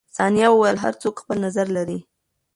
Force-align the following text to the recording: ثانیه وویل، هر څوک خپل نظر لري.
ثانیه 0.15 0.47
وویل، 0.51 0.77
هر 0.83 0.93
څوک 1.01 1.15
خپل 1.21 1.37
نظر 1.45 1.67
لري. 1.77 1.99